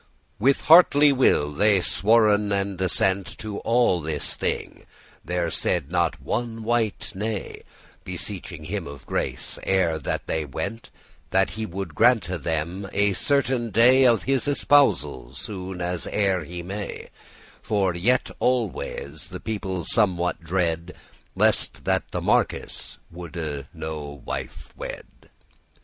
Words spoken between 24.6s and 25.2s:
wed.